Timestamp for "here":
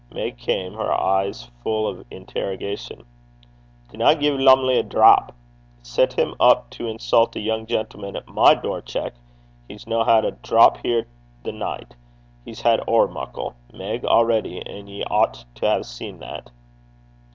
10.81-11.05